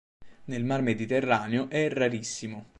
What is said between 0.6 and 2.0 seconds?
mar Mediterraneo è